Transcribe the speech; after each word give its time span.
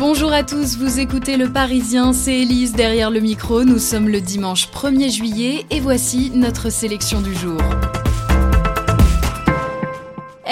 Bonjour 0.00 0.32
à 0.32 0.42
tous, 0.42 0.78
vous 0.78 0.98
écoutez 0.98 1.36
Le 1.36 1.52
Parisien, 1.52 2.14
c'est 2.14 2.38
Élise 2.38 2.72
derrière 2.72 3.10
le 3.10 3.20
micro. 3.20 3.64
Nous 3.64 3.78
sommes 3.78 4.08
le 4.08 4.22
dimanche 4.22 4.70
1er 4.70 5.14
juillet 5.14 5.66
et 5.68 5.78
voici 5.78 6.32
notre 6.34 6.70
sélection 6.70 7.20
du 7.20 7.34
jour. 7.34 7.60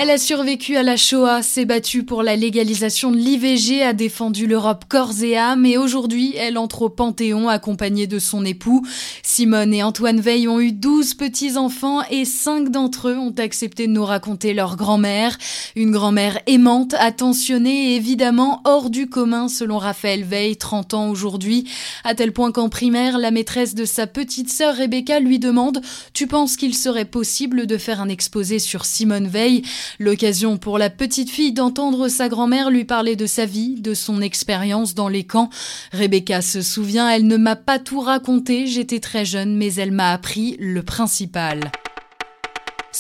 Elle 0.01 0.11
a 0.11 0.19
survécu 0.19 0.77
à 0.77 0.84
la 0.84 0.97
Shoah, 0.97 1.43
s'est 1.43 1.65
battue 1.65 2.05
pour 2.05 2.23
la 2.23 2.37
légalisation 2.37 3.11
de 3.11 3.16
l'IVG, 3.16 3.83
a 3.83 3.93
défendu 3.93 4.47
l'Europe 4.47 4.84
corps 4.88 5.24
et 5.24 5.37
âme 5.37 5.66
et 5.66 5.77
aujourd'hui 5.77 6.37
elle 6.37 6.57
entre 6.57 6.83
au 6.83 6.88
Panthéon 6.88 7.48
accompagnée 7.48 8.07
de 8.07 8.21
son 8.21 8.45
époux. 8.45 8.87
Simone 9.24 9.74
et 9.74 9.83
Antoine 9.83 10.21
Veil 10.21 10.47
ont 10.47 10.61
eu 10.61 10.71
12 10.71 11.15
petits-enfants 11.15 12.02
et 12.12 12.24
5 12.24 12.69
d'entre 12.69 13.09
eux 13.09 13.19
ont 13.19 13.34
accepté 13.38 13.88
de 13.88 13.93
nous 13.93 14.05
raconter 14.05 14.55
leur 14.55 14.77
grand-mère. 14.77 15.37
Une 15.74 15.91
grand-mère 15.91 16.38
aimante, 16.46 16.95
attentionnée 17.01 17.90
et 17.90 17.96
évidemment 17.96 18.60
hors 18.66 18.90
du 18.90 19.09
commun 19.09 19.49
selon 19.49 19.79
Raphaël 19.79 20.23
Veil, 20.23 20.57
30 20.57 20.95
ans 20.95 21.09
aujourd'hui, 21.09 21.68
à 22.05 22.15
tel 22.15 22.33
point 22.33 22.52
qu'en 22.52 22.68
primaire, 22.68 23.18
la 23.18 23.33
maîtresse 23.33 23.74
de 23.74 23.85
sa 23.85 24.07
petite 24.07 24.49
sœur 24.49 24.77
Rebecca 24.77 25.18
lui 25.18 25.40
demande 25.40 25.80
«Tu 26.12 26.29
penses 26.29 26.57
qu'il 26.57 26.77
serait 26.77 27.05
possible 27.05 27.66
de 27.66 27.77
faire 27.77 28.01
un 28.01 28.09
exposé 28.09 28.60
sur 28.60 28.85
Simone 28.85 29.27
Veil?» 29.27 29.62
L'occasion 29.98 30.56
pour 30.56 30.78
la 30.78 30.90
petite 30.90 31.30
fille 31.30 31.52
d'entendre 31.52 32.08
sa 32.08 32.28
grand-mère 32.28 32.70
lui 32.70 32.84
parler 32.84 33.16
de 33.16 33.26
sa 33.26 33.46
vie, 33.46 33.80
de 33.80 33.94
son 33.94 34.20
expérience 34.20 34.94
dans 34.94 35.08
les 35.08 35.24
camps. 35.24 35.50
Rebecca 35.92 36.42
se 36.42 36.62
souvient, 36.62 37.08
elle 37.08 37.26
ne 37.26 37.36
m'a 37.36 37.56
pas 37.56 37.78
tout 37.78 38.00
raconté, 38.00 38.66
j'étais 38.66 39.00
très 39.00 39.24
jeune, 39.24 39.56
mais 39.56 39.74
elle 39.74 39.92
m'a 39.92 40.12
appris 40.12 40.56
le 40.60 40.82
principal. 40.82 41.60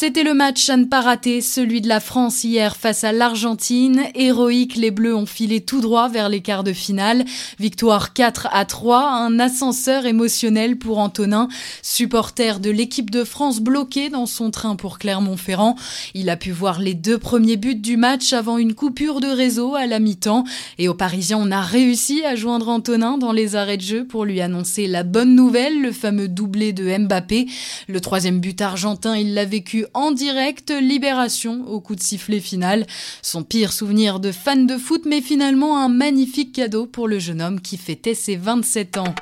C'était 0.00 0.22
le 0.22 0.32
match 0.32 0.70
à 0.70 0.76
ne 0.76 0.84
pas 0.84 1.00
rater, 1.00 1.40
celui 1.40 1.80
de 1.80 1.88
la 1.88 1.98
France 1.98 2.44
hier 2.44 2.76
face 2.76 3.02
à 3.02 3.10
l'Argentine. 3.10 4.04
Héroïque, 4.14 4.76
les 4.76 4.92
Bleus 4.92 5.16
ont 5.16 5.26
filé 5.26 5.60
tout 5.60 5.80
droit 5.80 6.08
vers 6.08 6.28
les 6.28 6.40
quarts 6.40 6.62
de 6.62 6.72
finale. 6.72 7.24
Victoire 7.58 8.12
4 8.12 8.46
à 8.52 8.64
3, 8.64 9.10
un 9.10 9.40
ascenseur 9.40 10.06
émotionnel 10.06 10.78
pour 10.78 10.98
Antonin, 10.98 11.48
supporter 11.82 12.60
de 12.60 12.70
l'équipe 12.70 13.10
de 13.10 13.24
France 13.24 13.58
bloqué 13.58 14.08
dans 14.08 14.26
son 14.26 14.52
train 14.52 14.76
pour 14.76 15.00
Clermont-Ferrand. 15.00 15.74
Il 16.14 16.30
a 16.30 16.36
pu 16.36 16.52
voir 16.52 16.78
les 16.78 16.94
deux 16.94 17.18
premiers 17.18 17.56
buts 17.56 17.74
du 17.74 17.96
match 17.96 18.32
avant 18.32 18.56
une 18.56 18.74
coupure 18.74 19.18
de 19.18 19.26
réseau 19.26 19.74
à 19.74 19.86
la 19.86 19.98
mi-temps. 19.98 20.44
Et 20.78 20.86
aux 20.86 20.94
Parisiens, 20.94 21.40
on 21.40 21.50
a 21.50 21.60
réussi 21.60 22.24
à 22.24 22.36
joindre 22.36 22.68
Antonin 22.68 23.18
dans 23.18 23.32
les 23.32 23.56
arrêts 23.56 23.78
de 23.78 23.82
jeu 23.82 24.06
pour 24.06 24.24
lui 24.24 24.40
annoncer 24.40 24.86
la 24.86 25.02
bonne 25.02 25.34
nouvelle, 25.34 25.82
le 25.82 25.90
fameux 25.90 26.28
doublé 26.28 26.72
de 26.72 26.96
Mbappé. 26.98 27.48
Le 27.88 28.00
troisième 28.00 28.38
but 28.38 28.60
argentin, 28.60 29.16
il 29.16 29.34
l'a 29.34 29.44
vécu 29.44 29.86
en 29.94 30.12
direct 30.12 30.70
Libération 30.70 31.66
au 31.66 31.80
coup 31.80 31.94
de 31.94 32.00
sifflet 32.00 32.40
final. 32.40 32.86
Son 33.22 33.42
pire 33.42 33.72
souvenir 33.72 34.20
de 34.20 34.32
fan 34.32 34.66
de 34.66 34.76
foot, 34.76 35.02
mais 35.06 35.20
finalement 35.20 35.78
un 35.78 35.88
magnifique 35.88 36.52
cadeau 36.52 36.86
pour 36.86 37.08
le 37.08 37.18
jeune 37.18 37.42
homme 37.42 37.60
qui 37.60 37.76
fêtait 37.76 38.14
ses 38.14 38.36
27 38.36 38.98
ans. 38.98 39.14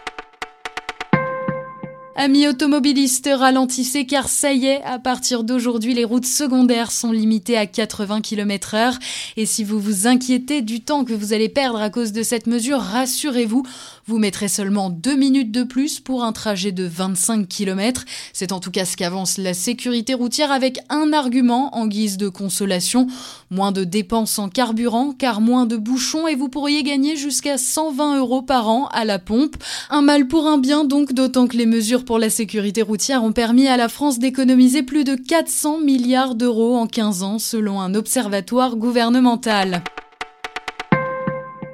Amis 2.18 2.48
automobilistes, 2.48 3.28
ralentissez 3.30 4.06
car 4.06 4.30
ça 4.30 4.50
y 4.50 4.64
est, 4.64 4.82
à 4.84 4.98
partir 4.98 5.44
d'aujourd'hui, 5.44 5.92
les 5.92 6.06
routes 6.06 6.24
secondaires 6.24 6.90
sont 6.90 7.12
limitées 7.12 7.58
à 7.58 7.66
80 7.66 8.22
km 8.22 8.72
heure. 8.74 8.98
Et 9.36 9.44
si 9.44 9.64
vous 9.64 9.78
vous 9.78 10.06
inquiétez 10.06 10.62
du 10.62 10.80
temps 10.80 11.04
que 11.04 11.12
vous 11.12 11.34
allez 11.34 11.50
perdre 11.50 11.78
à 11.78 11.90
cause 11.90 12.12
de 12.12 12.22
cette 12.22 12.46
mesure, 12.46 12.78
rassurez-vous, 12.78 13.64
vous 14.06 14.18
mettrez 14.18 14.48
seulement 14.48 14.88
deux 14.88 15.14
minutes 15.14 15.52
de 15.52 15.62
plus 15.62 16.00
pour 16.00 16.24
un 16.24 16.32
trajet 16.32 16.72
de 16.72 16.84
25 16.84 17.46
km. 17.48 18.06
C'est 18.32 18.52
en 18.52 18.60
tout 18.60 18.70
cas 18.70 18.86
ce 18.86 18.96
qu'avance 18.96 19.36
la 19.36 19.52
sécurité 19.52 20.14
routière 20.14 20.52
avec 20.52 20.78
un 20.88 21.12
argument 21.12 21.76
en 21.76 21.86
guise 21.86 22.16
de 22.16 22.30
consolation. 22.30 23.08
Moins 23.50 23.72
de 23.72 23.84
dépenses 23.84 24.38
en 24.38 24.48
carburant 24.48 25.12
car 25.12 25.42
moins 25.42 25.66
de 25.66 25.76
bouchons 25.76 26.28
et 26.28 26.34
vous 26.34 26.48
pourriez 26.48 26.82
gagner 26.82 27.16
jusqu'à 27.16 27.58
120 27.58 28.20
euros 28.20 28.40
par 28.40 28.70
an 28.70 28.86
à 28.86 29.04
la 29.04 29.18
pompe. 29.18 29.56
Un 29.90 30.00
mal 30.00 30.28
pour 30.28 30.46
un 30.46 30.56
bien 30.56 30.84
donc, 30.84 31.12
d'autant 31.12 31.46
que 31.46 31.58
les 31.58 31.66
mesures 31.66 32.05
pour 32.06 32.18
la 32.18 32.30
sécurité 32.30 32.80
routière 32.80 33.22
ont 33.24 33.32
permis 33.32 33.66
à 33.68 33.76
la 33.76 33.90
France 33.90 34.18
d'économiser 34.18 34.82
plus 34.82 35.04
de 35.04 35.16
400 35.16 35.80
milliards 35.80 36.36
d'euros 36.36 36.76
en 36.76 36.86
15 36.86 37.22
ans 37.22 37.38
selon 37.38 37.80
un 37.80 37.94
observatoire 37.94 38.76
gouvernemental. 38.76 39.82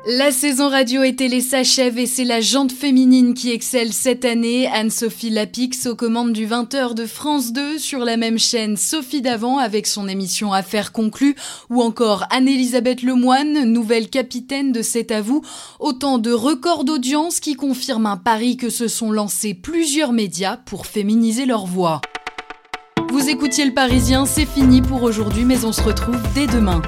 La 0.04 0.32
saison 0.32 0.68
radio 0.68 1.04
et 1.04 1.14
télé 1.14 1.40
s'achève 1.40 1.96
et 1.96 2.06
c'est 2.06 2.24
la 2.24 2.40
jante 2.40 2.72
féminine 2.72 3.34
qui 3.34 3.52
excelle 3.52 3.92
cette 3.92 4.24
année. 4.24 4.66
Anne-Sophie 4.66 5.30
Lapix 5.30 5.86
aux 5.86 5.94
commandes 5.94 6.32
du 6.32 6.44
20h 6.44 6.94
de 6.94 7.06
France 7.06 7.52
2 7.52 7.78
sur 7.78 8.00
la 8.00 8.16
même 8.16 8.38
chaîne 8.38 8.76
Sophie 8.76 9.22
Davant 9.22 9.58
avec 9.58 9.86
son 9.86 10.08
émission 10.08 10.52
Affaires 10.52 10.90
conclues 10.90 11.36
ou 11.70 11.82
encore 11.82 12.26
Anne-Elisabeth 12.30 13.02
Lemoine, 13.02 13.62
nouvelle 13.62 14.10
capitaine 14.10 14.72
de 14.72 14.82
C'est 14.82 15.12
à 15.12 15.20
vous. 15.20 15.42
Autant 15.78 16.18
de 16.18 16.32
records 16.32 16.82
d'audience 16.82 17.38
qui 17.38 17.54
confirment 17.54 18.06
un 18.06 18.16
pari 18.16 18.56
que 18.56 18.70
se 18.70 18.88
sont 18.88 19.12
lancés 19.12 19.54
plusieurs 19.54 20.12
médias 20.12 20.56
pour 20.56 20.86
féminiser 20.86 21.46
leur 21.46 21.64
voix. 21.64 22.00
Vous 23.12 23.28
écoutiez 23.28 23.64
le 23.64 23.72
Parisien, 23.72 24.26
c'est 24.26 24.46
fini 24.46 24.82
pour 24.82 25.04
aujourd'hui 25.04 25.44
mais 25.44 25.64
on 25.64 25.70
se 25.70 25.82
retrouve 25.82 26.20
dès 26.34 26.48
demain. 26.48 26.82